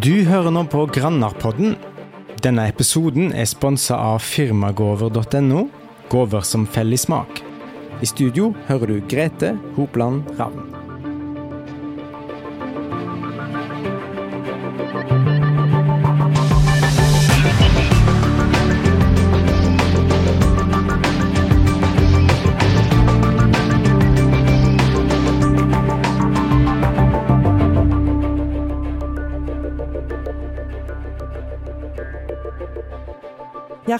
[0.00, 1.74] Du hører nå på Grannarpodden.
[2.40, 5.66] Denne episoden er sponsa av firmagover.no,
[6.08, 7.42] gaver som faller i smak.
[8.00, 10.81] I studio hører du Grete Hopland Ravn.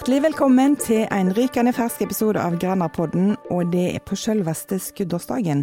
[0.02, 5.60] Hjertelig velkommen til en rykende fersk episode av Grannarpodden, og det er på selveste skuddårsdagen.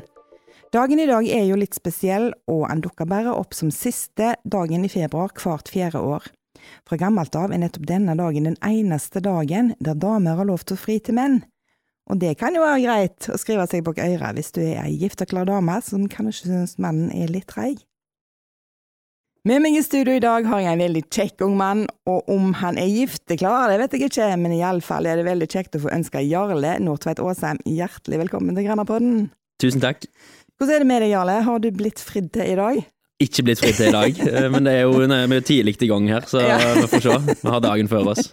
[0.72, 4.88] Dagen i dag er jo litt spesiell, og den dukker bare opp som siste dagen
[4.88, 6.30] i februar hvert fjerde år.
[6.88, 10.80] Fra gammelt av er nettopp denne dagen den eneste dagen der damer har lov til
[10.80, 11.42] å fri til menn.
[12.08, 15.12] Og det kan jo være greit å skrive seg bak øret hvis du er ei
[15.20, 17.84] klar dame som kanskje syns mannen er litt treig.
[19.48, 22.50] Med meg i studio i dag har jeg en veldig kjekk ung mann, og om
[22.59, 25.94] han er gifteklar, det vet jeg ikke, men iallfall er det veldig kjekt å få
[25.96, 29.30] ønske Jarle Nordtveit Aasheim hjertelig velkommen til Grannapodden.
[29.64, 30.04] Tusen takk.
[30.59, 31.38] Hvordan er det med deg, Jarle?
[31.48, 32.81] Har du blitt fridd til i dag?
[33.23, 35.78] Ikke blitt fridd til i dag, eh, men det er jo, nei, vi er tidlig
[35.88, 36.59] i gang her, så Ja.
[36.76, 37.18] vi får se.
[37.40, 38.28] Vi har dagen før oss.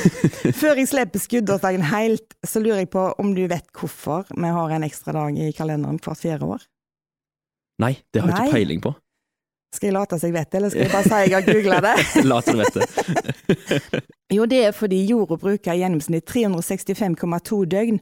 [0.62, 4.78] Før jeg slipper skuddårsdagen helt, så lurer jeg på om du vet hvorfor vi har
[4.78, 6.62] en ekstra dag i kalenderen hvert fjerde år?
[7.82, 8.94] Nei, det har jeg ikke peiling på.
[9.74, 11.78] Skal jeg late som jeg vet det, eller skal jeg bare si jeg har googla
[11.82, 11.94] det?
[12.30, 14.02] Lat som du vet det.
[14.34, 17.98] Jo, det er fordi jorda bruker i gjennomsnitt 365,2 døgn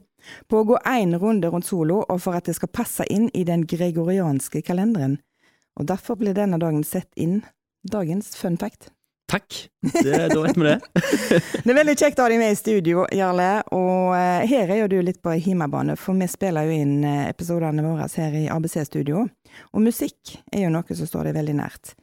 [0.49, 3.43] på å gå én runde rundt solo, og for at det skal passe inn i
[3.45, 5.19] den gregorianske kalenderen.
[5.77, 7.41] Og derfor blir denne dagen sett inn
[7.91, 8.89] dagens fun fact.
[9.33, 10.79] Takk, det, da vet vi det.
[11.63, 14.83] Det er veldig kjekt å ha deg med i studio, Jarle, og eh, her er
[14.83, 18.43] jo du litt på hjemmebane, for vi spiller jo inn eh, episodene våre her i
[18.53, 19.23] ABC-studio,
[19.73, 21.95] og musikk er jo noe som står deg veldig nært.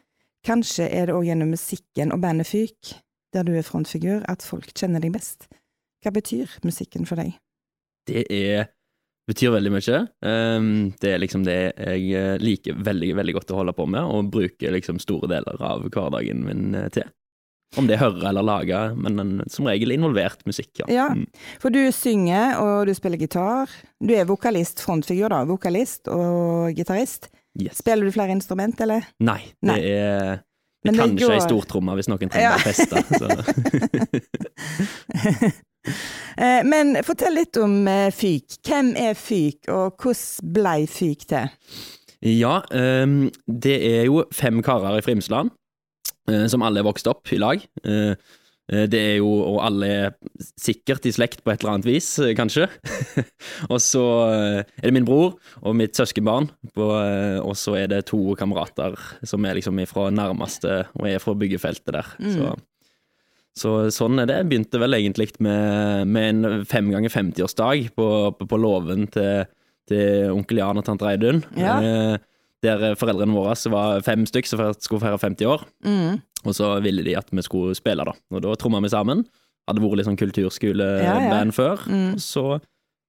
[0.47, 2.97] Kanskje er det òg gjennom musikken og bandet Fyk,
[3.31, 5.47] der du er frontfigur, at folk kjenner deg best.
[6.03, 7.37] Hva betyr musikken for deg?
[8.11, 8.73] Det er,
[9.31, 10.03] betyr veldig mye.
[10.27, 14.03] Um, det er liksom det jeg eh, liker veldig, veldig godt å holde på med,
[14.03, 17.07] og bruker liksom store deler av hverdagen min til.
[17.79, 20.87] Om det er høre eller lage, men en, som regel involvert musikk, ja.
[20.91, 21.05] Ja.
[21.15, 21.27] Mm.
[21.63, 23.71] For du synger, og du spiller gitar.
[24.03, 25.45] Du er vokalist, frontfigur, da.
[25.47, 27.29] Vokalist og gitarist.
[27.61, 27.79] Yes.
[27.79, 29.07] Spiller du flere instrument, eller?
[29.23, 29.77] Nei, Nei.
[29.79, 30.41] det er
[30.83, 32.57] Men Jeg det kan ikke ei stortromme hvis noen trenger Ja.
[32.57, 32.97] å feste.
[33.21, 33.29] Så.
[36.37, 38.59] Eh, Men fortell litt om eh, Fyk.
[38.69, 41.49] Hvem er Fyk, og hvordan blei Fyk til?
[42.21, 45.51] Ja, ehm, det er jo fem karer i Frimsland,
[46.51, 47.63] som alle er vokst opp i lag.
[47.85, 48.13] Eh,
[48.71, 50.17] eh, det er jo, og alle er
[50.61, 52.69] sikkert i slekt på et eller annet vis, eh, kanskje.
[53.73, 58.07] og så eh, er det min bror og mitt søskenbarn, eh, og så er det
[58.11, 62.13] to kamerater som er liksom fra nærmeste, og er fra byggefeltet der.
[62.37, 62.55] Så,
[63.61, 64.43] så sånn er det.
[64.49, 69.47] Begynte vel egentlig med, med en fem ganger 50-årsdag på, på, på låven til,
[69.91, 71.43] til onkel Jan og tante Reidun.
[71.59, 71.79] Ja.
[71.83, 72.27] Eh,
[72.65, 75.63] der foreldrene våre var fem stykk som skulle feire 50 år.
[75.87, 76.19] Mm.
[76.45, 78.13] Og så ville de at vi skulle spille, da.
[78.35, 79.25] Og da tromma vi sammen.
[79.69, 81.51] Hadde vært litt sånn kulturskoleband Ja, ja.
[81.55, 81.85] før.
[81.89, 82.15] Mm.
[82.17, 82.45] Og så,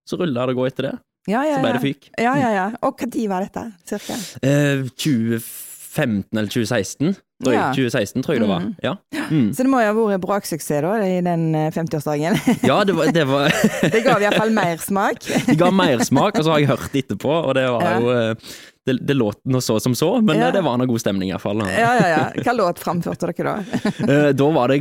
[0.08, 0.94] så rulla det og gå etter det.
[1.30, 2.08] Ja, ja, Så ble det fyk.
[2.18, 2.68] Ja, ja, ja.
[2.82, 4.16] Og når var dette, cirka?
[4.42, 7.60] Eh, 2015 eller 2016, tror jeg.
[7.62, 7.68] Ja.
[7.76, 8.64] 2016 tror jeg det var.
[8.66, 8.72] Mm.
[8.84, 8.94] Ja,
[9.30, 9.52] mm.
[9.54, 12.40] Så det må jo ha vært braksuksess da, i den eh, 50-årsdagen.
[12.72, 13.54] ja det var, det var
[13.94, 15.22] Det ga iallfall mersmak.
[15.50, 17.94] Det ga mersmak, og så har jeg hørt etterpå, og det var Ja.
[18.00, 18.52] jo eh,
[18.86, 20.48] det, det låt noe så som så, men Ja.
[20.48, 21.60] eh, det var noe god stemning iallfall.
[21.70, 22.22] Ja, ja, ja.
[22.46, 23.82] Hva låt framførte dere da?
[24.12, 24.80] Eh, Da var det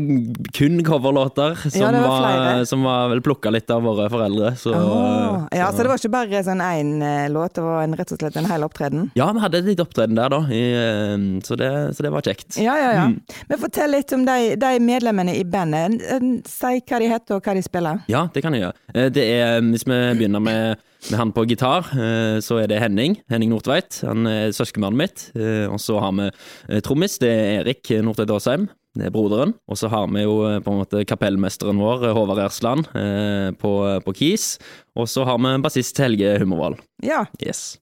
[0.56, 4.54] kun coverlåter, som, Ja, var var, som var vel plukka litt av våre foreldre.
[4.56, 7.94] Så, oh, ja, så- så det var ikke bare sånn én låt, det var en,
[8.00, 9.10] rett og slett en hel opptreden?
[9.14, 12.22] Ja, vi hadde et lite opptreden der, da, i, eh, så, det, så det var
[12.22, 12.56] kjekt.
[12.60, 13.04] Ja, ja, ja.
[13.10, 13.20] Mm.
[13.48, 16.00] Men fortell litt om de, de medlemmene i bandet.
[16.08, 18.00] Eh, Si hva de heter og hva de spiller.
[18.08, 18.74] Ja, det kan jeg gjøre.
[18.94, 20.78] Eh, Det er, hvis vi begynner med,
[21.10, 23.16] med han på gitar, eh, så er det Henning.
[23.32, 24.02] Henning Nordtveit.
[24.04, 25.22] Han er søskenbarnet mitt.
[25.34, 26.26] Eh, Og så har vi
[26.68, 28.68] eh, trommis, det er Erik Nordtveit Aasheim.
[28.98, 29.54] Det er broderen.
[29.70, 30.34] Og så har vi jo
[30.66, 32.88] på en måte kapellmesteren vår, Håvard Ersland,
[33.62, 33.70] på,
[34.02, 34.58] på Kis.
[34.98, 36.74] Og så har vi bassist Helge Hummervoll.
[37.06, 37.78] Ja, Yes.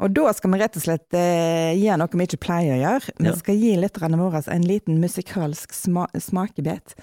[0.00, 3.12] og da skal vi rett og slett eh, gjøre noe vi ikke pleier å gjøre.
[3.20, 3.34] Vi Ja.
[3.36, 6.96] skal gi lytterne våre en liten musikalsk sma smakebit.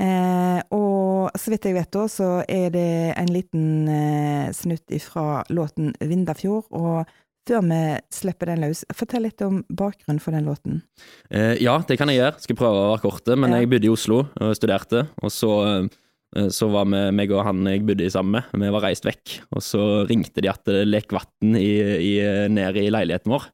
[0.00, 2.88] Eh, og så vidt jeg vet da, så er det
[3.20, 6.66] en liten eh, snutt ifra låten 'Vindafjord'.
[6.74, 7.06] Og
[7.46, 7.80] før vi
[8.10, 10.82] slipper den løs, fortell litt om bakgrunnen for den låten.
[11.30, 12.40] Eh, ja, det kan jeg gjøre.
[12.40, 13.60] Skal prøve å være korte, men Ja.
[13.60, 15.08] jeg bodde i Oslo og studerte.
[15.22, 15.86] Og så,
[16.34, 19.40] eh, så var vi, meg og han jeg bodde sammen med, vi var reist vekk.
[19.54, 23.46] Og så ringte de at det lek vann nede i, leiligheten vår.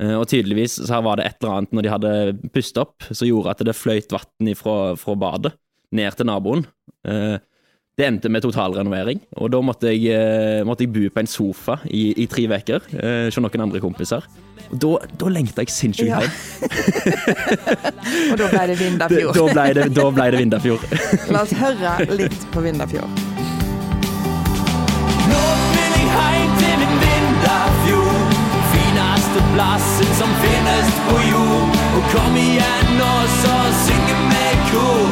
[0.00, 3.26] Eh, Og tydeligvis så var det et eller annet når de hadde pustet opp, som
[3.28, 5.52] gjorde at det fløyt vann fra, fra badet
[5.96, 6.66] ned til naboen.
[7.08, 7.38] Eh,
[7.96, 11.78] Det endte med totalrenovering, og da måtte jeg, eh, måtte jeg bo på en sofa
[11.88, 14.20] i, i tre uker eh, hos noen andre kompiser.
[14.66, 16.18] Og da, da lengta jeg sinnssykt Ja.
[18.32, 19.32] Og da ble det Vindafjord.
[19.38, 20.84] Da ble det, da ble det Vindafjord.
[21.32, 23.08] La oss høre litt på Vindafjord.
[25.30, 25.40] Nå
[25.72, 28.36] vil jeg heim til min Vindafjord
[28.74, 33.56] Fineste plassen som finnes på jord Og kom igjen nå så
[33.86, 35.08] synge med kor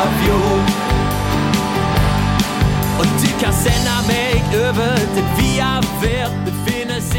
[0.00, 0.64] Vindafjord
[2.98, 7.14] Og du kan sende meg over til Via Vert Det finnes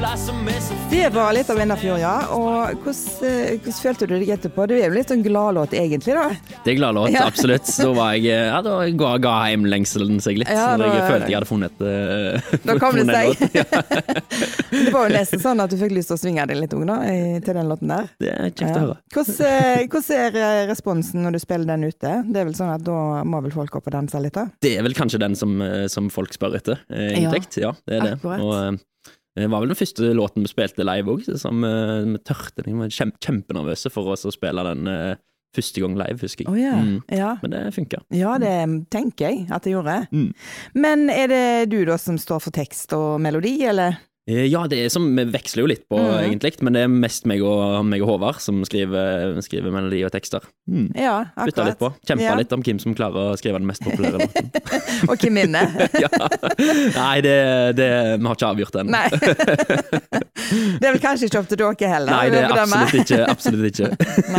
[0.00, 2.12] er Det var litt av Vindafjord, ja.
[2.32, 4.64] Og hvordan, eh, hvordan følte du deg etterpå?
[4.68, 6.54] Det er jo litt en gladlåt egentlig, da.
[6.64, 7.26] Det er gladlåt, Ja.
[7.26, 7.66] absolutt.
[7.68, 10.48] Så var jeg Ja, da ga, ga heimlengselen seg litt.
[10.48, 13.54] Ja, da, jeg følte jeg hadde funnet eh, Da kom det seg.
[13.54, 13.64] Ja,
[14.86, 16.86] Det var jo nesten sånn at du fikk lyst til å svinge deg litt òg,
[16.88, 16.98] da,
[17.44, 18.08] til den låten der.
[18.22, 18.98] det er kjekt å høre.
[19.12, 22.14] Hvordan, eh, hvordan er eh, responsen når du spiller den ute?
[22.24, 24.48] Det er vel sånn at da må vel folk opp og danse litt, da?
[24.64, 27.44] Det er vel kanskje den som, eh, som folk spør etter, eh, egentlig.
[27.60, 28.16] Ja, det er det.
[28.22, 28.40] akkurat.
[28.40, 28.86] Og eh,
[29.38, 32.64] det var vel den første låten vi spilte live òg, som eh, vi tørte.
[32.66, 35.14] Vi var kjempe, kjempenervøse for oss å spille den uh,
[35.54, 36.50] første gang live, husker jeg.
[36.50, 36.82] Oh, yeah.
[36.82, 36.98] Mm.
[37.14, 37.30] ja.
[37.42, 38.02] Men det funka.
[38.14, 38.54] Ja, det
[38.90, 39.96] tenker jeg at det gjorde.
[40.10, 40.30] Mm.
[40.82, 44.00] Men er det du da som står for tekst og melodi, eller?
[44.30, 46.10] Eh, Ja, det er som, vi veksler jo litt på, mm.
[46.28, 50.12] egentlig, men det er mest meg og, meg og Håvard som skriver, skriver melodi og
[50.14, 50.44] tekster.
[50.70, 50.88] Mm.
[50.94, 51.90] Ja, Bytta litt på.
[51.90, 52.06] akkurat.
[52.06, 52.36] Kjempa Ja.
[52.38, 54.50] litt om hvem som klarer å skrive den mest populære låten.
[55.10, 55.74] Og hvem vinner?
[56.04, 56.10] ja.
[56.94, 57.36] Nei, det,
[57.80, 57.90] det
[58.20, 58.94] Vi har ikke avgjort den.
[58.94, 59.08] Nei.
[60.80, 62.10] Det er vel kanskje ikke opp til dere heller?
[62.10, 63.20] Nei, det er absolutt ikke.
[63.30, 63.88] Absolutt ikke.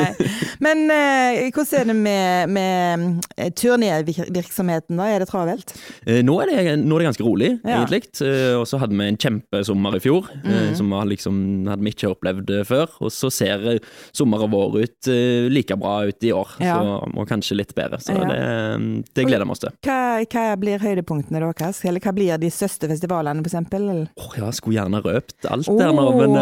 [0.65, 5.07] Men eh, hvordan er det med, med turnévirksomheten, da?
[5.11, 5.73] Er det travelt?
[6.05, 7.79] Eh, Nå er det, nå er det ganske rolig, Ja.
[7.81, 8.03] egentlig.
[8.21, 10.75] Eh, Og så hadde vi en kjempesommer i fjor, eh, Mhm.
[10.77, 11.35] som liksom,
[11.67, 12.87] hadde vi ikke opplevd eh, før.
[13.01, 13.79] Og så ser eh,
[14.13, 15.07] sommeren vår ut
[15.51, 16.77] like bra ut i år, Ja.
[16.79, 17.97] så, og kanskje litt bedre.
[17.99, 18.25] Så Ja.
[18.29, 19.71] det, det gleder vi oss til.
[19.83, 21.83] Hva, hva blir høydepunktene deres?
[21.85, 23.41] Eller hva blir de største festivalene?
[23.73, 24.07] Eller?
[24.17, 26.31] Åh, ja, skulle gjerne røpt alt der nå, men,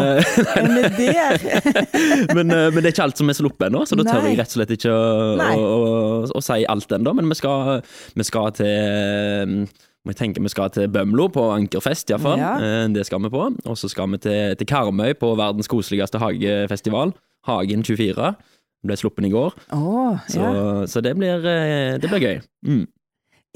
[2.34, 4.50] men, men det er ikke alt som er sluppet ennå, så da tør jeg rett
[4.52, 7.14] og slett ikke å, å, å, å si alt ennå.
[7.16, 7.80] Men vi skal,
[8.16, 9.66] vi skal til
[10.06, 12.38] jeg tenker Vi skal til Bømlo på Ankerfest, iallfall.
[12.40, 12.54] Ja.
[12.58, 13.42] Eh, Det skal vi på.
[13.66, 17.12] Og så skal vi til, til Karmøy på verdens koseligste hagefestival.
[17.46, 18.34] Hagen 24.
[18.86, 20.86] Ble sluppet i går, Oh, så, ja.
[20.88, 22.38] så det, blir, eh, det blir gøy.
[22.64, 22.86] Mm.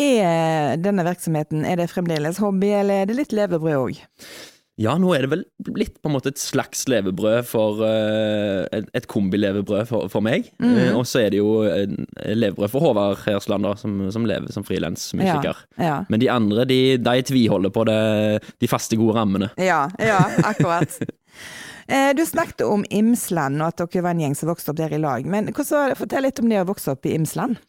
[0.04, 4.02] Er denne virksomheten er det fremdeles hobby, eller er det litt levebrød òg?
[4.80, 8.88] Ja, nå er det vel blitt på en måte et slags levebrød for uh, Et,
[8.98, 10.48] et kombilevebrød for, for meg.
[10.58, 10.72] Mm.
[10.74, 14.66] Uh, og så er det jo levebrød for Håvard Hersland, da, som, som lever som
[14.66, 15.62] frilansmusiker.
[15.78, 16.00] Ja.
[16.10, 18.00] Men de andre, de, de tviholder på det,
[18.58, 19.52] de faste, gode rammene.
[19.62, 20.98] Ja, ja, akkurat.
[21.86, 24.94] Eh, Du snakket om Imsland, og at dere var en gjeng som vokste opp der
[24.96, 25.26] i lag.
[25.28, 27.60] Men fortell litt om det å vokse opp i Imsland.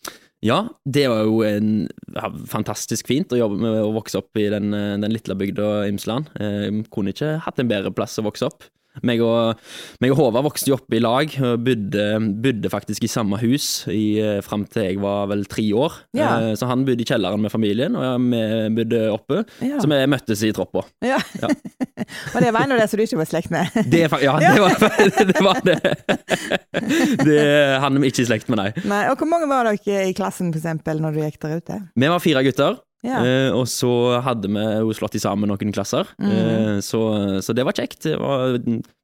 [0.45, 1.69] Ja, det var jo en,
[2.13, 5.87] ja, fantastisk fint å jobbe med å vokse opp i den, eh, den lille bygda
[5.89, 6.29] Imsland.
[6.37, 8.67] Eh, kunne ikke hatt en bedre plass å vokse opp.
[9.03, 9.59] Meg og,
[10.01, 12.05] meg og Håvard vokste jo opp i lag, og bodde,
[12.43, 15.97] bodde faktisk i samme hus i, eh, fram til jeg var vel tre år.
[16.15, 16.29] Ja.
[16.51, 18.43] Eh, Så han bodde i kjelleren med familien, og vi
[18.79, 19.43] bodde oppe.
[19.61, 19.79] Ja.
[19.81, 20.85] Så vi møttes i troppa.
[21.03, 21.19] Ja.
[21.41, 21.49] Ja.
[22.35, 23.75] og det var en av de som du ikke var i slekt med?
[23.91, 24.79] Det, ja, det var
[25.31, 25.41] det.
[25.45, 25.79] Var det.
[27.25, 27.45] det
[27.81, 28.81] han er ikke i slekt med deg.
[28.89, 31.79] Nei, og hvor mange var dere i klassen, for eksempel, når du gikk der ute?
[31.95, 32.79] Vi var fire gutter.
[33.05, 33.21] Ja.
[33.21, 33.91] Eh, og så
[34.25, 36.29] hadde vi jo slått i sammen noen klasser, mm.
[36.31, 37.01] eh, så,
[37.45, 38.01] så det var kjekt.
[38.07, 38.57] Det var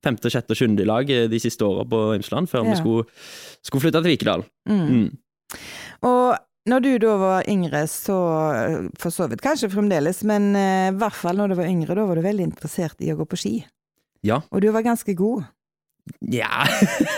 [0.04, 2.72] femte, sjette og sjuende lag eh, de siste åra på Imsland, før Ja.
[2.72, 3.06] vi skulle,
[3.62, 4.46] skulle flytte til Vikedal.
[4.70, 4.88] Mm.
[4.90, 5.60] Mm.
[6.10, 6.40] Og
[6.70, 8.18] når du da var yngre, så
[9.02, 12.06] for så vidt kanskje fremdeles, men eh, i hvert fall når du var yngre, da
[12.10, 13.56] var du veldig interessert i å gå på ski.
[14.26, 14.42] Ja.
[14.54, 15.48] Og du var ganske god,
[16.34, 16.64] Ja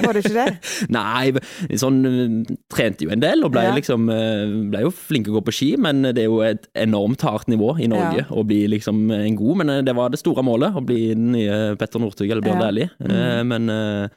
[0.03, 0.45] var du ikke det?
[0.95, 1.31] Nei,
[1.79, 3.73] sånn eh, Trente jo en del, og ble, Ja.
[3.75, 7.21] liksom, eh, ble jo flink å gå på ski, men det er jo et enormt
[7.25, 8.27] hardt nivå i Norge Ja.
[8.31, 9.57] å bli liksom en god.
[9.63, 12.59] Men eh, det var det store målet, å bli den nye Petter Northug eller Bjørn
[12.61, 12.67] Ja.
[12.69, 12.89] Dæhlie.
[12.99, 13.15] Mm.
[13.19, 14.09] Eh, Men, eh,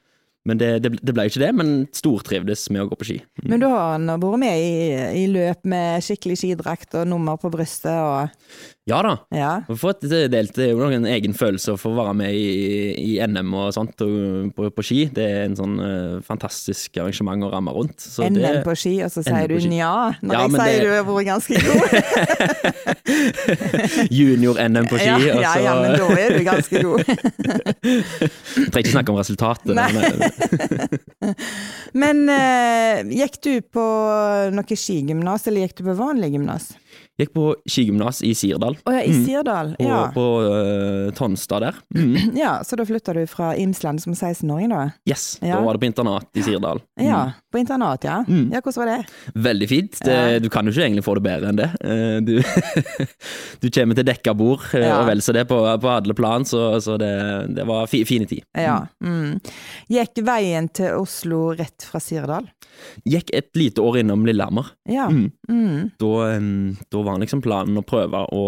[0.46, 3.18] men det, det, det ble ikke det, men stortrivdes med å gå på ski.
[3.42, 3.48] Mm.
[3.50, 7.50] Men du har nå vært med i, i løp med skikkelig skidrakt og nummer på
[7.52, 8.30] brystet og
[8.86, 9.16] Ja da.
[9.34, 9.50] Ja.
[9.66, 13.16] Å få et delt det er jo en egen følelse å få være med i,
[13.16, 15.00] i NM og sånt og på, på ski.
[15.10, 17.98] Det er en sånn uh, fantastisk arrangement å ramme rundt.
[17.98, 20.86] Så NM det, på ski, og så sier du nja når Ja, jeg sier det-
[20.86, 21.90] du har vært ganske god.
[24.20, 25.10] Junior-NM på ski.
[25.10, 27.02] ja, ja, ja, men da er du ganske god.
[28.70, 29.74] Trenger ikke snakke om resultatet.
[29.74, 30.30] Nei.
[32.02, 33.84] men, eh, gikk du på
[34.54, 36.70] noe skigymnas, eller gikk du på vanlig gymnas?
[37.16, 38.76] Gikk på skigymnas i Sirdal.
[38.84, 39.22] Å ja, i Mm.
[39.24, 39.70] Sirdal.
[39.78, 40.00] På, Ja.
[40.12, 41.74] på uh, Tonstad der.
[41.96, 42.36] Mm.
[42.42, 44.90] ja, så da flytta du fra Imsland som 16-åring, da?
[45.08, 45.56] Yes, Ja.
[45.56, 46.82] da var det på internat i Sirdal.
[47.00, 48.18] Ja, på internat, ja.
[48.28, 48.50] Mm.
[48.54, 49.40] Ja, hvordan var det?
[49.48, 49.98] Veldig fint.
[50.04, 50.18] Det.
[50.44, 51.70] Du kan jo ikke egentlig få det bedre enn det.
[51.80, 52.34] Eh, Du,
[53.62, 55.00] du kommer til dekka bord, eh, Ja.
[55.00, 57.10] og vel så det, på, på alle plan, så, så det,
[57.56, 58.44] det var fi, fine tid.
[58.56, 58.78] Ja.
[59.04, 59.38] Mm.
[59.92, 62.48] Gikk veien til Oslo rett fra Sirdal?
[63.08, 64.74] Gikk et lite år innom Lillehammer.
[64.90, 65.08] Ja.
[65.08, 65.30] Mm.
[65.48, 65.90] Mm.
[66.00, 66.12] Da,
[66.92, 68.44] da var liksom planen å prøve å,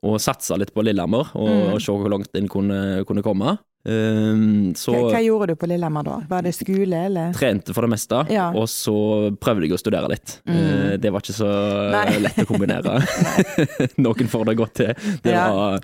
[0.00, 1.74] og satse litt på Lillehammer, og, Mm.
[1.74, 3.58] og se hvor langt en kunne, kunne komme.
[3.82, 6.18] Um, så Hva, gjorde du på Lillehammer da?
[6.28, 7.32] Var det skole, eller?
[7.32, 8.50] trente for det meste, Ja.
[8.52, 10.40] og så prøvde jeg å studere litt.
[10.46, 10.56] Mm.
[10.56, 11.48] Eh, Det var ikke så
[11.94, 12.18] Nei.
[12.20, 12.98] lett å kombinere.
[14.04, 14.94] Noen får det godt til.
[15.22, 15.46] Det Ja.
[15.52, 15.80] var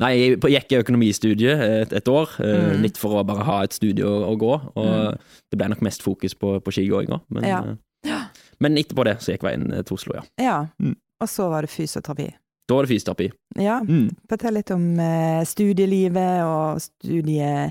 [0.00, 2.82] Nei, jeg gikk i økonomistudiet et, et år, eh, Mm.
[2.82, 4.54] litt for å bare ha et studie å, å gå.
[4.74, 5.18] Og
[5.52, 7.20] det ble nok mest fokus på, på skigåinga.
[7.30, 7.60] Men, Ja.
[8.08, 8.24] eh,
[8.60, 10.22] men etterpå det så gikk veien til Oslo, ja.
[10.40, 10.66] Ja.
[10.82, 10.96] Mm.
[11.20, 12.32] Og så var det fysioterapi.
[12.68, 13.30] Da var det fysioterapi.
[13.60, 13.80] Ja.
[13.84, 14.08] Mm.
[14.30, 17.68] Fortell litt om eh, studielivet og studievei,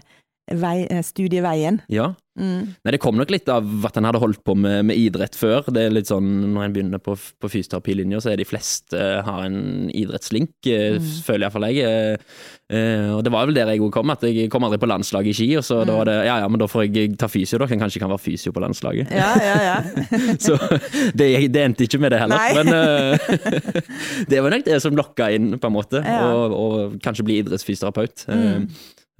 [0.51, 1.81] eh, studieveien.
[1.87, 2.13] Ja.
[2.33, 2.71] Mm.
[2.81, 5.67] Nei, det kom nok litt av at en hadde holdt på med, med idrett før.
[5.69, 9.19] Det er litt sånn, Når en begynner på, på fysioterapilinja, så er de fleste uh,
[9.27, 11.11] har en idrettslink, uh, Mm.
[11.27, 12.17] føler iallfall jeg.
[12.73, 15.29] Uh, og det var vel der jeg òg kom, at jeg kom aldri på landslaget
[15.29, 15.47] i ski.
[15.61, 15.97] Og så da Mm.
[15.99, 17.67] var det ja ja, men da får jeg ta fysio, da.
[17.69, 19.13] Kan kanskje kan være fysio på landslaget.
[19.13, 19.77] Ja, ja, ja.
[20.47, 20.57] Så
[21.13, 22.41] det, det endte ikke med det heller.
[22.41, 22.57] Nei.
[22.57, 22.73] Men
[24.33, 26.01] det var nok det som lokka inn, på en måte.
[26.01, 26.25] Ja.
[26.33, 28.25] Og, og kanskje bli idrettsfysioterapeut.
[28.33, 28.67] Mm.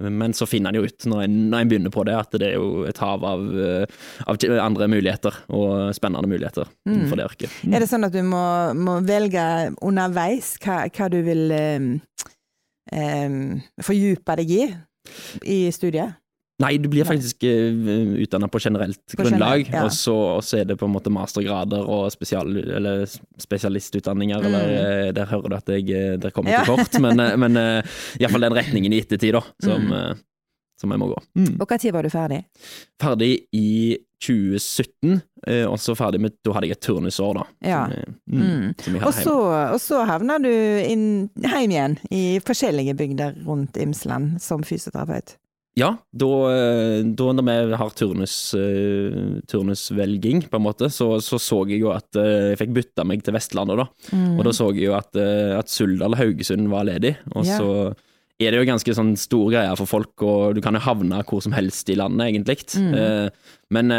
[0.02, 2.48] Men så finner en jo ut, når en, når en begynner på det, at det
[2.48, 3.84] er jo et hav av, eh,
[4.26, 6.94] av andre muligheter, og spennende muligheter Mm.
[6.94, 7.50] innenfor det yrket.
[7.70, 9.44] Er det sånn at du må, må velge
[9.80, 12.00] underveis hva, hva du vil um,
[12.92, 13.38] um,
[13.82, 14.64] fordype deg i
[15.44, 16.16] i studiet?
[16.62, 19.84] Nei, du blir faktisk uh, utdanna på generelt På grunnlag, generelt, ja.
[19.88, 23.06] og, så, og så er det på en måte mastergrader og spesial, eller
[23.42, 24.46] spesialistutdanninger, Mm.
[24.46, 24.74] eller
[25.08, 26.62] eh, der hører du at jeg eh, der kommer Ja.
[26.64, 27.82] til kort, men, eh, men uh,
[28.20, 29.92] iallfall den retningen i ettertid, da, som, Mm.
[29.98, 30.14] eh,
[30.80, 31.18] som jeg må gå.
[31.60, 32.44] Og når var du ferdig?
[33.02, 37.44] Ferdig i 2017, eh, og så ferdig med Da hadde jeg et turnusår, da.
[37.66, 37.82] Ja.
[37.90, 38.74] Som, mm, Mm.
[38.80, 39.34] som jeg Og så,
[39.74, 45.36] og så havna du inn, hjem igjen i forskjellige bygder rundt Imsland som fysioterapeut.
[45.74, 51.40] Ja, da, eh, da når vi har turnus, eh, turnusvelging, på en måte, så, så
[51.42, 53.88] så jeg jo at eh, jeg fikk bytta meg til Vestlandet, da.
[54.14, 54.36] Mm.
[54.38, 57.58] Og da så jeg jo at, at Suldal og Haugesund var ledig, og yeah.
[57.58, 57.90] så
[58.38, 61.42] er det jo ganske sånn stor greie for folk, og du kan jo havne hvor
[61.42, 62.60] som helst i landet, egentlig.
[62.78, 63.34] Mm.
[63.74, 63.94] Men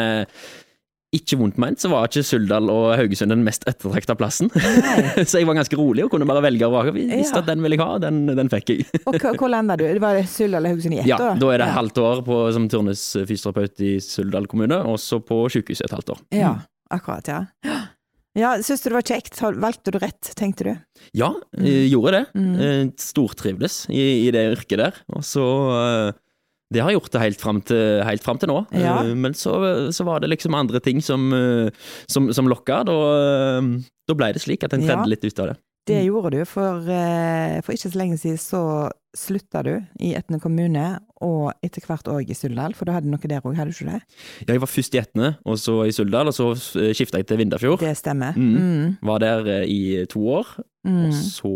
[1.17, 4.51] ikke vondt ment, så var ikke Suldal og Haugesund den mest ettertrakta plassen.
[5.29, 6.93] Så jeg var ganske rolig og kunne bare velge og vrake.
[6.95, 7.41] Visste Ja.
[7.43, 8.85] at den ville jeg ha, den, den fikk jeg.
[9.07, 9.85] Og hvor landa du?
[9.87, 11.39] Det var Suldal eller Haugesund i ett Ja, år?
[11.41, 11.75] da er det ja.
[11.79, 16.23] halvt år på, som turnusfysioterapeut i Suldal kommune, og så på sykehuset et halvt år.
[16.35, 16.53] Ja,
[16.93, 17.43] akkurat, ja.
[18.35, 19.37] Ja, Syns du det var kjekt?
[19.39, 20.71] Valgte du rett, tenkte du?
[21.15, 22.23] Ja, jeg gjorde det.
[22.35, 22.49] Mm.
[22.59, 24.97] Eh, Stortrivdes i, i det yrket der.
[25.15, 25.45] Og så
[25.77, 26.09] eh,
[26.73, 28.57] Det har gjort det helt fram til, helt fram til nå.
[28.73, 28.95] Ja.
[29.03, 29.53] Eh, Men så,
[29.93, 31.69] så var det liksom andre ting som, eh,
[32.09, 32.83] som, som lokka.
[32.89, 32.95] Da,
[33.59, 33.69] eh,
[34.09, 35.03] da ble det slik at en Ja.
[35.05, 35.57] litt ut av det.
[35.85, 36.81] Det gjorde du, for,
[37.61, 42.31] for ikke så lenge siden så slutta du i Etne kommune, og etter hvert òg
[42.33, 44.01] i Suldal, for du hadde noe der òg, hadde du ikke det?
[44.47, 47.37] Ja, jeg var først i Etne, og så i Suldal, og så skifta jeg til
[47.37, 47.85] Vindafjord.
[47.85, 48.33] Det stemmer.
[48.33, 48.57] Mm.
[48.57, 48.97] Mm.
[49.05, 50.55] Var der i to år,
[50.85, 51.05] Mm.
[51.07, 51.53] og så,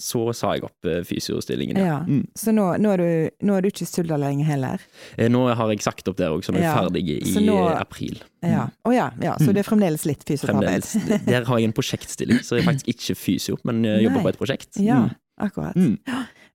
[0.00, 1.76] så sa jeg opp eh, fysiostillingen.
[1.78, 2.00] Ja.
[2.02, 2.24] Mm.
[2.34, 4.82] Så nå, nå, er du, nå er du ikke i Suldal lenger heller?
[5.16, 7.44] Eh, Nå har jeg sagt opp der òg, så nå er jeg Ja, ferdig i
[7.46, 8.18] nå- april.
[8.42, 8.64] Ja.
[8.84, 9.54] Å ja, ja, så Mm.
[9.54, 10.84] det er fremdeles litt fysioterapeut?
[10.84, 11.26] Fremdeles.
[11.26, 14.24] Der har jeg en prosjektstilling, så jeg er faktisk ikke fysio, men jeg jobber Nei.
[14.24, 14.80] på et prosjekt.
[14.82, 15.14] Ja, Mm.
[15.40, 15.74] akkurat.
[15.76, 15.98] Mm.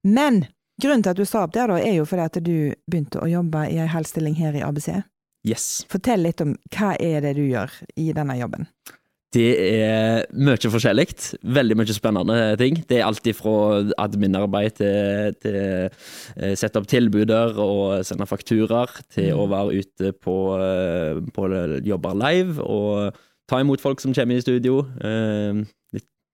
[0.03, 0.47] Men
[0.81, 3.27] grunnen til at du sa opp der, da, er jo fordi at du begynte å
[3.31, 5.01] jobbe i ei helstilling her i ABC.
[5.47, 5.85] Yes.
[5.89, 8.67] Fortell litt om hva er det du gjør i denne jobben?
[9.29, 11.05] Det er mye forskjellig.
[11.45, 12.79] Veldig mye spennende ting.
[12.89, 19.29] Det er alt fra admin-arbeid til, til eh, sette opp tilbuder og sende fakturaer, til
[19.29, 19.41] Mm.
[19.43, 21.49] å være ute på, eh, på
[21.85, 23.13] jobber live og
[23.49, 24.81] ta imot folk som kommer i studio.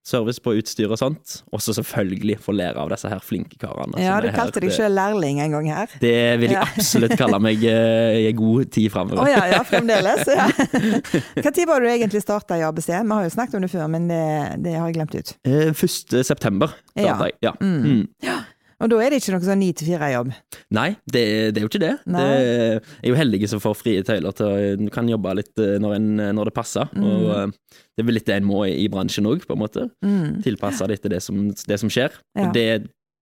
[0.05, 1.39] Eh, service på utstyr og sånt.
[1.51, 3.97] Og så selvfølgelig få lære av disse her flinke karene.
[4.01, 4.35] Ja, du her.
[4.37, 5.87] kalte deg sjøl lærling en gang her.
[6.01, 6.65] Det vil jeg Ja.
[6.77, 10.25] absolutt kalle meg eh, i god tid Å oh, ja, ja, fremdeles.
[10.29, 10.47] Ja.
[11.43, 12.87] Hva tid var du egentlig starta i ABC?
[12.93, 14.23] Vi har jo snakket om det før, men det,
[14.63, 15.33] det har jeg glemt ut.
[15.43, 16.21] Eh, 1.
[16.25, 17.17] september Ja.
[17.25, 17.33] jeg.
[17.41, 17.55] Ja.
[17.59, 17.81] Mm.
[17.83, 18.43] Mm.
[18.83, 20.31] Og da er det ikke noe sånn ni til fire-jobb?
[20.75, 21.23] Nei, det,
[21.55, 21.93] det er jo ikke det.
[22.11, 22.23] Nei.
[22.25, 25.95] det er jo heldige som får frie tøyler til å kan jobbe litt eh, når,
[25.95, 26.91] en, når det passer.
[26.91, 27.05] Mm.
[27.07, 27.55] Og
[27.95, 29.87] det er vel litt det en må i, bransjen òg, på en måte.
[30.05, 30.41] Mm.
[30.45, 32.19] Tilpasse det til det som, det som skjer.
[32.35, 32.49] Ja.
[32.49, 32.67] Og det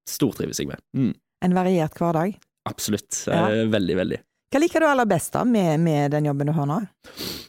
[0.09, 0.81] stortrives jeg med.
[0.97, 1.13] Mm.
[1.45, 2.37] En variert hverdag?
[2.69, 3.25] Absolutt.
[3.27, 3.45] Ja.
[3.51, 4.21] Eh, veldig, veldig.
[4.53, 6.83] Hva liker du aller best da med, med den jobben du har nå?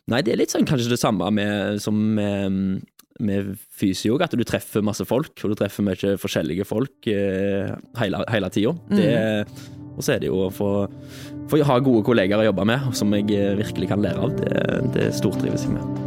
[0.09, 2.81] Nei, det er litt sånn kanskje det samme med, som med,
[3.23, 8.25] med fysio at du treffer masse folk, og du treffer mye forskjellige folk eh, hele,
[8.33, 8.75] hele tida.
[9.95, 10.71] Og så er det jo å få,
[11.51, 13.31] få ha gode kollegaer å jobbe med, som jeg
[13.61, 14.35] virkelig kan lære av.
[14.41, 16.04] Det, det stortrives jeg med.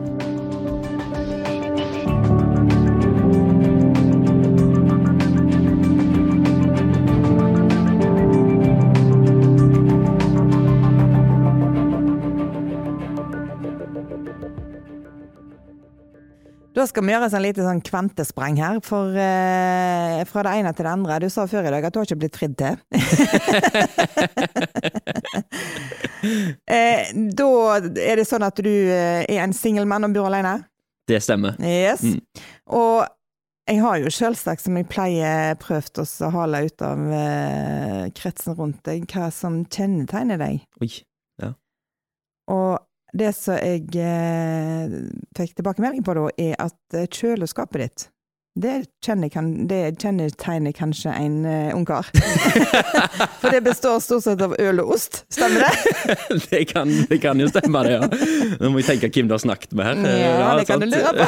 [16.78, 20.70] Da skal vi gjøre et sånn lite sånn kvantesprang her, for eh, fra det ene
[20.78, 21.16] til det andre.
[21.24, 22.78] Du sa før i dag at du har ikke blitt fridd til.
[26.78, 27.10] eh,
[27.42, 27.48] da
[27.82, 30.70] er det sånn at du eh, er en singelmann og bor alene?
[31.10, 31.58] Det stemmer.
[31.66, 32.06] Yes.
[32.06, 32.22] Mm.
[32.78, 33.10] Og
[33.68, 38.86] jeg har jo selvsagt, som jeg pleier, prøvd å hale ut av eh, kretsen rundt
[38.86, 40.62] deg, hva som kjennetegner deg.
[40.86, 40.94] Oi.
[42.54, 42.78] Og
[43.20, 44.98] det som jeg eh,
[45.38, 48.08] fikk tilbakemelding på da, er at eh, kjøleskapet ditt
[48.62, 52.08] det, kjenner, kan, det kjennetegner kanskje en uh, ungkar.
[53.42, 55.74] For det består stort sett av øl og ost, stemmer det?
[56.52, 58.08] det, kan, det kan jo stemme, det, ja.
[58.62, 59.96] Nå må vi tenke hvem du har snakket med her.
[60.18, 61.26] Ja, det kan du lure på.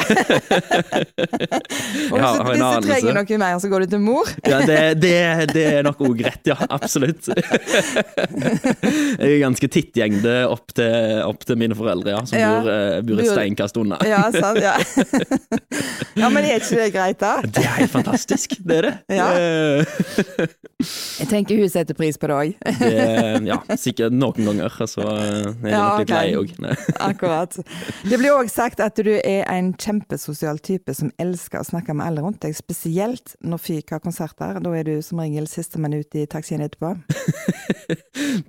[2.10, 4.32] og Ja, hvis du trenger noe mer, så går du til mor.
[4.44, 5.14] Ja, det, det,
[5.54, 6.58] det er nok òg rett, ja.
[6.70, 7.30] Absolutt.
[7.30, 12.50] Jeg er ganske tittgjengde opp til, opp til mine foreldre, ja, som Ja.
[12.56, 14.00] bor, uh, bor et steinkast unna.
[14.08, 14.76] Ja, sant, ja.
[16.18, 17.32] ja, men er ikke det greit, da?
[17.44, 18.94] Det er helt fantastisk, det er det.
[19.16, 19.28] Ja.
[21.20, 22.54] Jeg tenker hun setter pris på det òg.
[23.50, 24.72] ja, sikkert noen ganger.
[24.80, 26.30] Altså, jeg er Ja, nok litt okay.
[26.30, 26.54] lei òg.
[27.10, 27.58] Akkurat.
[28.08, 32.08] Det blir òg sagt at du er en kjempesosial type som elsker å snakke med
[32.08, 34.60] alle rundt deg, spesielt når Fyk har konserter.
[34.64, 36.94] Da er du som regel sistemann ut i taxien etterpå.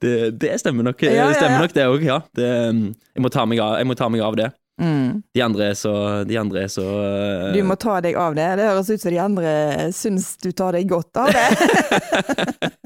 [0.02, 2.20] Det, det stemmer nok, Ja, ja, det stemmer nok det òg, ja.
[2.38, 4.52] Det, jeg, må av, jeg må ta meg av det.
[4.82, 5.22] Mm.
[5.36, 5.94] De andre er så,
[6.26, 7.52] de andre er så uh...
[7.54, 8.48] Du må ta deg av det.
[8.58, 9.52] Det høres ut som de andre
[9.94, 11.46] syns du tar deg godt av det.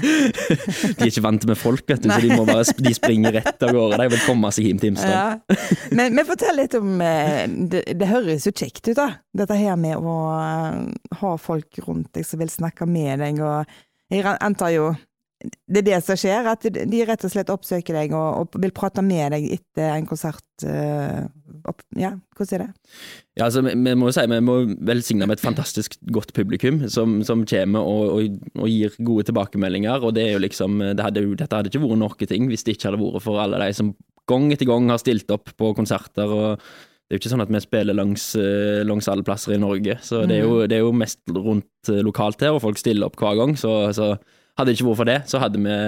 [0.00, 3.64] De er ikke vant med folk, vet du, så de, må bare, de springer rett
[3.66, 3.98] av gårde.
[4.00, 5.12] De vil komme seg hjem til Imsdal.
[5.12, 5.58] Ja.
[5.96, 9.08] Men, men fortell litt om eh, det, det høres jo kjekt ut, da.
[9.36, 10.80] Dette her med å eh,
[11.20, 14.90] ha folk rundt deg som vil snakke med deg, og jeg antar jo
[15.40, 18.72] det er det som skjer, at de rett og slett oppsøker deg og, og vil
[18.76, 20.44] prate med deg etter en konsert.
[20.66, 21.22] eh,
[21.68, 22.98] opp, ja, hvordan er det?
[23.38, 24.58] Ja, altså, vi, vi må jo si vi må
[24.90, 30.04] velsigne med et fantastisk godt publikum som, som kommer og, og, og gir gode tilbakemeldinger.
[30.04, 32.76] Og det er jo liksom det hadde, Dette hadde ikke vært noe ting hvis det
[32.76, 33.94] ikke hadde vært for alle de som
[34.30, 36.28] gang etter gang har stilt opp på konserter.
[36.28, 36.60] og
[37.10, 39.96] det er jo ikke sånn at vi spiller langs, eh, langs alle plasser i Norge,
[40.06, 43.08] så det er jo, det er jo mest rundt eh, lokalt her, og folk stiller
[43.08, 43.56] opp hver gang.
[43.58, 44.12] Så, så
[44.58, 45.78] hadde det ikke vært for det, så hadde vi,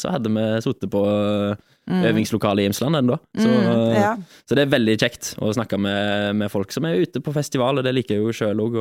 [0.00, 2.02] så hadde vi sittet på mm.
[2.10, 3.18] øvingslokalet i Imsland ennå.
[3.38, 4.16] Så, Mm, ja.
[4.48, 7.78] så det er veldig kjekt å snakke med, med folk som er ute på festival,
[7.78, 8.78] og det liker jeg jo sjøl òg.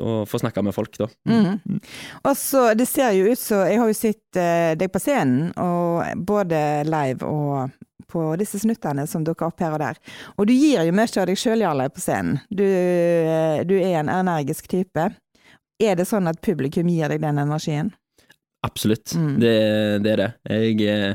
[0.00, 1.04] Å få snakke med folk, da.
[1.28, 1.80] Mm.
[2.24, 5.50] Og så, det ser jo ut som Jeg har jo sett eh, deg på scenen,
[5.60, 7.74] og både live og
[8.12, 10.00] på disse snuttene som dukker opp her og der.
[10.36, 12.40] Og du gir jo mye av deg sjøl, Jarle, på scenen.
[12.48, 15.10] Du, eh, du er en energisk type.
[15.82, 17.92] Er det sånn at publikum gir deg den energien?
[18.64, 19.14] Absolutt.
[19.18, 19.36] Mm.
[19.42, 19.54] Det,
[20.04, 20.30] det er det.
[20.48, 21.14] Jeg, eh,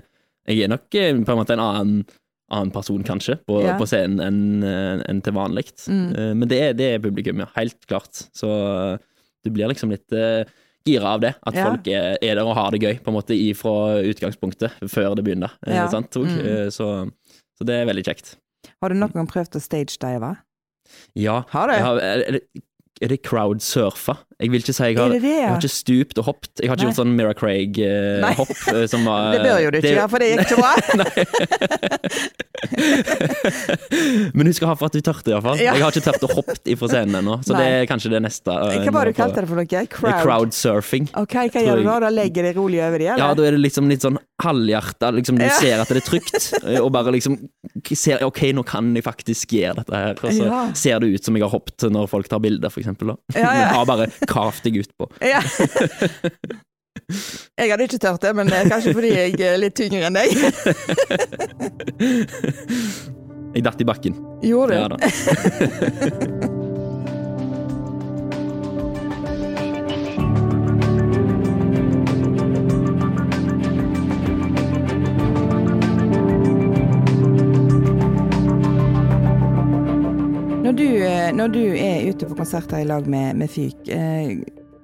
[0.51, 2.05] jeg er nok eh, på en måte en annen,
[2.51, 3.77] annen person, kanskje, på, Ja.
[3.79, 5.69] på scenen enn en til vanlig.
[5.87, 6.07] Mm.
[6.15, 7.47] Eh, Men det er, det er publikum, ja.
[7.55, 8.25] Helt klart.
[8.35, 8.97] Så eh,
[9.43, 10.11] du blir liksom litt
[10.87, 11.33] gira av det.
[11.45, 11.65] At Ja.
[11.69, 15.23] folk er, er der og har det gøy, på en måte, ifra utgangspunktet, før det
[15.27, 15.51] begynner.
[15.65, 15.87] eh, Ja.
[15.91, 16.11] Sant?
[16.15, 16.37] Mm.
[16.39, 17.09] eh, Så,
[17.57, 18.35] så det er veldig kjekt.
[18.81, 20.35] Har du noen gang prøvd å stagedive?
[21.15, 21.41] Ja.
[21.51, 21.73] Har du?
[21.73, 21.99] Jeg har,
[23.01, 24.17] er det crowdsurfa?
[24.37, 25.37] Jeg vil ikke si jeg har det det ja?
[25.41, 26.51] Jeg har ikke stupt og hoppet.
[26.61, 26.91] Jeg har ikke Nei.
[26.91, 28.51] gjort sånn Mira Craig-hopp.
[28.93, 30.73] som var Det bør jo du ikke gjøre, for det gikk ikke bra.
[34.37, 35.57] Men hun skal ha for at du tørte, iallfall.
[35.61, 35.73] Ja.
[35.77, 37.61] Jeg har ikke tørt å hoppe ifra scenen ennå, så Nei.
[37.63, 38.53] det er kanskje det neste.
[38.53, 39.69] eh, Hva var det du kalte det for noe?
[39.73, 40.19] Det Crowd?
[40.23, 41.05] Crowdsurfing.
[41.21, 41.97] Ok, hva gjør du da?
[42.05, 43.15] Da legger de rolig over dem?
[43.21, 45.07] Ja, da er det liksom litt sånn halvhjerta.
[45.17, 45.53] Liksom, du Ja.
[45.57, 47.33] ser at det er trygt, eh, og bare liksom
[47.97, 50.13] ser OK, nå kan jeg faktisk gjøre dette her.
[50.21, 50.45] Og så
[50.77, 53.15] ser det ut som jeg har hoppet når folk tar bilder, for eksempel.
[53.33, 53.39] Da.
[53.39, 53.83] Ja, ja.
[53.87, 54.09] Bare
[54.63, 55.09] deg ut på.
[55.33, 55.41] Ja.
[57.57, 60.17] Jeg hadde ikke tørt det, men det er kanskje fordi jeg er litt tyngre enn
[60.17, 60.33] deg.
[63.55, 64.13] Jeg datt i bakken.
[64.43, 64.77] Gjorde du?
[64.77, 64.97] Ja da.
[81.47, 84.33] når du er ute på konserter i lag med, med Fyk, eh,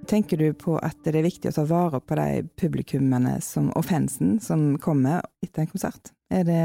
[0.07, 3.83] tenker du på at det er viktig å ta vare på de publikummene som, og
[3.83, 6.13] fansen som kommer etter en konsert?
[6.31, 6.61] Er det,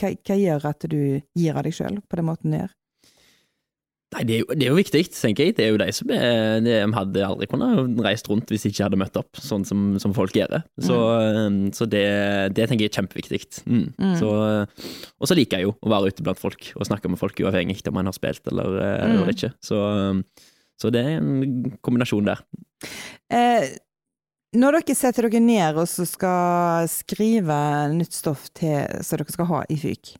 [0.00, 1.02] hva, hva gjør at du
[1.36, 2.72] gir av deg sjøl på den måten du gjør?
[4.12, 5.54] Nei, det er, jo, det er jo viktig, tenker jeg.
[5.56, 8.84] Det er jo de som er De hadde aldri kunnet reist rundt hvis de ikke
[8.84, 10.58] hadde møtt opp, sånn som, som folk gjør.
[10.84, 10.98] Så,
[11.48, 11.60] mm.
[11.76, 12.04] så det,
[12.56, 13.40] det tenker jeg er kjempeviktig.
[13.64, 13.86] Mm.
[14.20, 17.40] Så, og så liker jeg jo å være ute blant folk og snakke med folk,
[17.40, 19.54] uavhengig om man har spilt eller, eh, eller ikke.
[19.64, 19.80] Så,
[20.80, 22.44] så det er en kombinasjon der.
[23.32, 23.72] Eh,
[24.52, 27.56] når dere setter dere ned og så skal skrive
[27.96, 30.12] nytt stoff til, som dere skal ha i Fyk,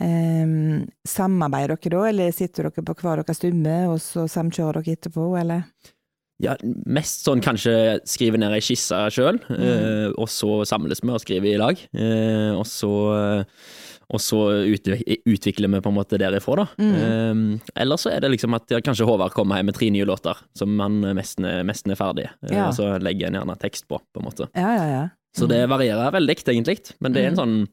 [0.00, 4.96] eh, samarbeider dere da, eller sitter dere på hver deres stumme, og så samkjører dere
[4.98, 5.66] etterpå, eller?
[6.42, 6.56] Ja,
[6.90, 11.52] mest sånn kanskje skrive ned ei skisse sjøl, eh, og så samles vi og skriver
[11.54, 11.78] i lag.
[11.94, 12.90] Eh, og så,
[14.10, 14.40] og så
[14.74, 16.66] utvik utvikler vi på en måte derifra, da.
[16.82, 17.44] Eh,
[17.84, 20.74] eller så er det liksom at kanskje Håvard kommer hjem med tre nye låter som
[20.82, 22.66] han nesten, er- er ferdig, eh, Ja.
[22.68, 24.50] og så legger han gjerne tekst på, på en måte.
[24.58, 25.08] Ja, ja, ja.
[25.38, 26.94] Så det varierer veldig, egentlig.
[27.00, 27.68] Men det er en sånn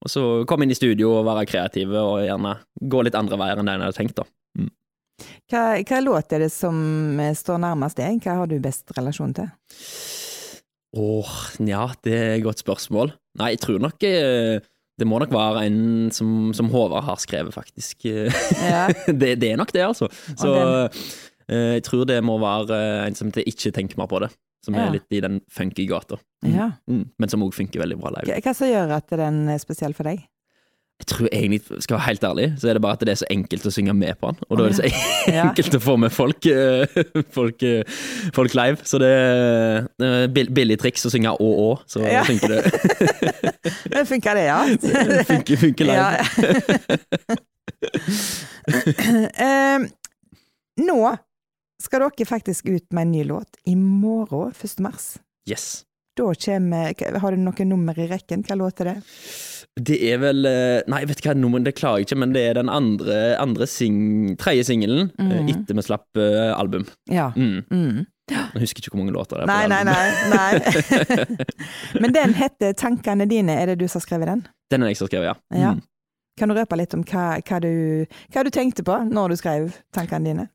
[0.00, 2.54] Og så komme inn i studio og være kreative, og gjerne
[2.92, 4.26] gå litt andre veier enn det en hadde tenkt, da.
[5.50, 6.76] Hva, hva låt er det som
[7.20, 8.20] eh, står nærmest deg?
[8.24, 9.50] Hva har du best relasjon til?
[10.96, 11.32] Åh,
[11.68, 13.12] ja, det er et godt spørsmål.
[13.38, 14.62] Nei, jeg tror nok eh,
[15.00, 15.80] det må nok være en
[16.14, 18.08] som, som Håvard har skrevet, faktisk.
[18.70, 18.86] Ja.
[19.06, 20.10] det, det er nok det, altså.
[20.38, 21.04] Så eh,
[21.76, 24.30] jeg tror det må være en som ikke tenker mer på det.
[24.64, 24.86] Som Ja.
[24.86, 26.18] er litt i den funky gata.
[26.44, 26.54] Mm.
[26.54, 26.70] Ja.
[26.88, 27.06] Mm.
[27.18, 28.40] Men som òg funker veldig bra live.
[28.44, 30.26] Hva, som gjør at den er spesiell for deg?
[31.00, 33.24] Jeg tror egentlig, skal være helt ærlig, så er det bare at det er så
[33.32, 34.36] enkelt å synge med på den.
[34.50, 34.84] Og da er det så
[35.32, 35.44] Ja.
[35.48, 36.84] enkelt å få med folk, eh,
[37.32, 37.82] folk, eh,
[38.36, 38.76] folk live.
[38.84, 42.20] Så det er eh, billig triks å synge å å, så Ja.
[42.28, 42.60] funker det.
[43.94, 44.60] Men funker det, ja?
[44.76, 46.04] Det funker, funker live.
[49.40, 49.80] Ja.
[50.80, 51.16] Nå
[51.80, 54.80] skal dere faktisk ut med en ny låt i morgen, 1.
[54.84, 55.14] mars.
[55.48, 55.84] Yes.
[56.18, 58.42] Da kommer Har du noen nummer i rekken?
[58.44, 58.94] Hva låt er det?
[59.80, 62.42] Det er vel eh, Nei, vet du hva nummer, det klarer jeg ikke, men det
[62.48, 65.52] er den andre, andre sing, tredje singelen mm.
[65.52, 66.84] etter vi slapp eh, album.
[67.08, 67.30] Ja.
[67.36, 67.62] Mm.
[67.70, 68.08] Mm.
[68.30, 69.50] Jeg husker ikke hvor mange låter det er.
[69.50, 70.10] Nei, nei, nei.
[70.30, 71.38] nei.
[72.02, 73.56] Men den heter 'Tankene dine'.
[73.56, 74.44] Er det du som har skrevet den?
[74.70, 75.58] Den er jeg som har skrevet, ja.
[75.58, 75.72] Ja.
[75.74, 75.82] Mm.
[76.38, 79.74] Kan du røpe litt om hva, hva, du, hva du tenkte på når du skrev
[79.94, 80.46] tankene dine?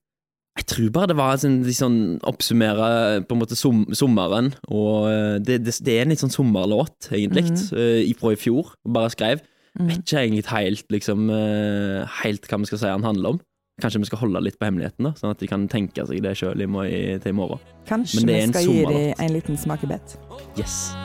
[0.56, 5.10] Jeg tror bare det var sånn, litt sånn oppsummere på en måte som, sommeren, og
[5.10, 7.66] eh, det, det, det er en litt sånn sommerlåt, egentlig, mm.
[7.76, 9.44] eh, ifra i fjor, og bare skrev.
[9.76, 13.42] Vet ikke egentlig helt, liksom, eh, helt hva vi skal si han handler om.
[13.84, 16.38] Kanskje vi skal holde litt på hemmeligheten, da, sånn at de kan tenke seg det
[16.40, 17.60] sjøl til i morgen.
[17.90, 20.16] Kanskje Men det er vi en skal gi dem en liten smakebit?
[20.56, 20.96] Yes.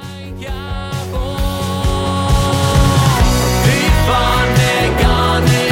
[3.67, 5.70] Fy faen,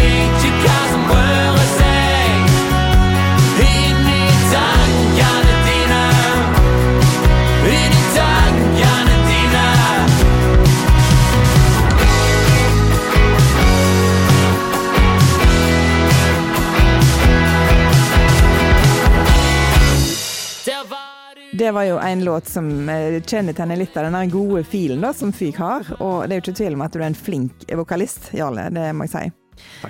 [21.79, 25.61] var jo en låt som eh, kjennetegner litt av den gode filen da, som Fyk
[25.63, 25.87] har.
[26.03, 28.89] Og det er jo ikke tvil om at du er en flink vokalist, Jarle, det
[28.99, 29.23] må jeg si.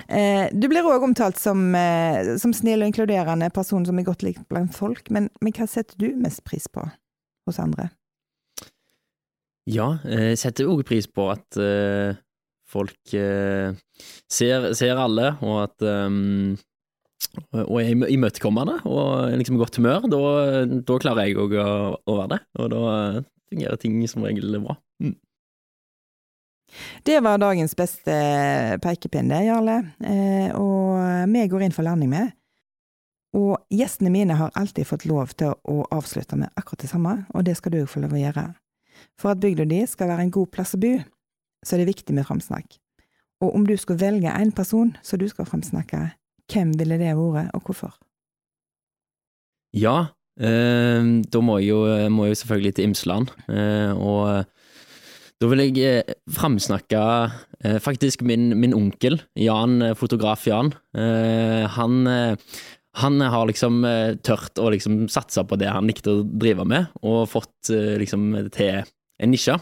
[0.05, 4.25] Eh, du blir òg omtalt som, eh, som snill og inkluderende person som er godt
[4.25, 6.85] likt blant folk, men, men hva setter du mest pris på
[7.49, 7.89] hos andre?
[9.69, 12.13] Ja, eh, jeg setter òg pris på at eh,
[12.69, 13.73] folk eh,
[14.29, 16.53] ser, ser alle, og at um,
[17.51, 20.07] og er im- imøtekommende og er liksom i godt humør.
[20.11, 20.19] Da,
[20.87, 22.83] da klarer jeg òg å, å være det, og da
[23.49, 24.77] fungerer ting som regel bra.
[25.03, 25.15] Mm.
[27.07, 28.15] Det var dagens beste
[28.83, 29.79] pekepinn, det, Jarle.
[30.05, 30.99] Eh, og
[31.33, 32.35] vi går inn for landing med.
[33.37, 37.45] Og gjestene mine har alltid fått lov til å avslutte med akkurat det samme, og
[37.45, 38.45] det skal du òg få lov å gjøre.
[39.21, 40.95] For at bygda di skal være en god plass å bo,
[41.65, 42.79] så er det viktig med framsnakk.
[43.45, 46.09] Og om du skulle velge en person som du skal framsnakke,
[46.49, 47.97] hvem ville det vært, og hvorfor?
[49.77, 51.83] Ja, eh, da må jeg jo,
[52.13, 54.47] må jeg selvfølgelig til Imsland, eh, og
[55.39, 57.01] da vil jeg eh, framsnakke
[57.63, 60.73] eh, faktisk min, min onkel, Jan, eh, fotograf Jan.
[60.91, 62.57] Eh, han, eh,
[62.99, 66.91] han har liksom eh, tørt å liksom satse på det han likte å drive med,
[67.07, 69.55] og fått eh, liksom til en nisje.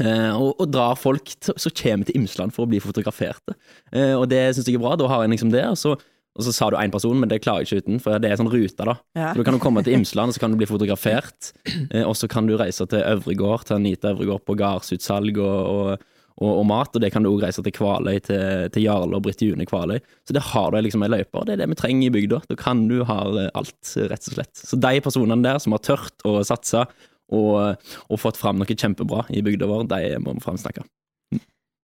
[0.00, 3.56] Eh, og, og drar folk som kommer til Imsland for å bli fotograferte.
[3.92, 4.96] Eh, og det syns jeg er bra.
[5.00, 5.66] Da har jeg liksom det.
[5.68, 5.96] Og så,
[6.38, 8.38] og så sa du én person, men det klarer jeg ikke uten, for det er
[8.40, 8.94] sånn rute, da.
[9.18, 9.32] Ja.
[9.32, 11.52] Så du kan jo komme til Imsland, så kan du bli fotografert,
[11.90, 16.06] eh, og så kan du reise til Øvregård, til Anita Øvregård på gardsutsalg og, og,
[16.38, 19.26] og, og mat, og det kan du òg reise til Kvaløy, til, til Jarle og
[19.26, 19.98] Britt June Kvaløy.
[20.24, 22.40] Så det har du liksom ei løype, og det er det vi trenger i bygda.
[22.48, 24.54] Da kan du ha alt, rett og slett.
[24.54, 26.86] Så de personene der som har tørt å satse,
[27.30, 27.76] og,
[28.08, 30.82] og fått fram noe kjempebra i bygda vår, de må vi framsnakke.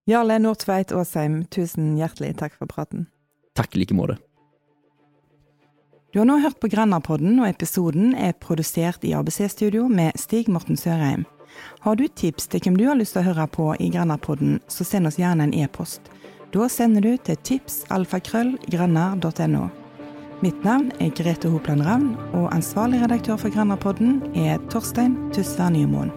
[0.07, 3.09] Jarle Nordtveit Aasheim, tusen hjertelig takk for praten.
[3.59, 4.17] Takk i like måte.
[6.13, 10.77] Du har nå hørt på Grenderpodden, og episoden er produsert i ABC-studio med Stig Morten
[10.79, 11.25] Sørheim.
[11.81, 14.85] Har du tips til hvem du har lyst til å høre på i Grenderpodden, så
[14.87, 16.01] send oss gjerne en e-post.
[16.55, 19.86] Da sender du til tipsalfakrøllgrenner.no.
[20.43, 26.13] Mitt navn er Grete Hopland Ravn, og ansvarlig redaktør for Grandapodden er Torstein Tysvær Nymoen.